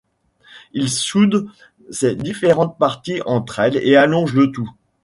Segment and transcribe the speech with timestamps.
[0.73, 1.47] Il soude
[1.91, 4.67] ces différentes parties entre elles et allonge le tout.